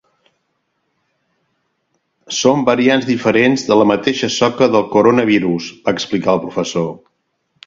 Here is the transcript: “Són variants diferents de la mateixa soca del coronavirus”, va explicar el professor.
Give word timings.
“Són 2.37 2.65
variants 2.69 3.05
diferents 3.09 3.67
de 3.69 3.77
la 3.81 3.87
mateixa 3.91 4.31
soca 4.37 4.69
del 4.77 4.89
coronavirus”, 4.97 5.69
va 5.87 5.97
explicar 5.99 6.35
el 6.37 6.43
professor. 6.49 6.91